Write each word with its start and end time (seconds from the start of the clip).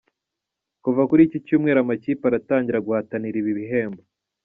Kuva 0.83 1.01
kuri 1.09 1.21
iki 1.27 1.37
cyumweru 1.45 1.77
amakipe 1.81 2.23
aratangira 2.25 2.83
guhatanira 2.85 3.35
ibi 3.41 3.51
bihembo. 3.59 4.01